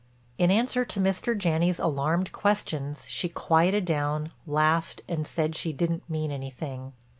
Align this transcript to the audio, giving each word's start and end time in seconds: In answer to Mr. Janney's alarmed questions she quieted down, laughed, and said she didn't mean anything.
In 0.39 0.49
answer 0.49 0.83
to 0.83 0.99
Mr. 0.99 1.37
Janney's 1.37 1.77
alarmed 1.77 2.31
questions 2.31 3.05
she 3.07 3.29
quieted 3.29 3.85
down, 3.85 4.31
laughed, 4.47 5.03
and 5.07 5.27
said 5.27 5.55
she 5.55 5.73
didn't 5.73 6.09
mean 6.09 6.31
anything. 6.31 6.93